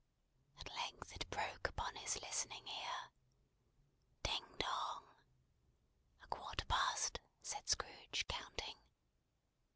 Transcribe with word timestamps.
At 0.59 0.71
length 0.73 1.11
it 1.15 1.29
broke 1.29 1.67
upon 1.67 1.93
his 1.95 2.19
listening 2.23 2.67
ear. 2.67 3.11
"Ding, 4.23 4.55
dong!" 4.57 5.03
"A 6.23 6.27
quarter 6.27 6.65
past," 6.65 7.19
said 7.43 7.69
Scrooge, 7.69 8.25
counting. 8.27 8.79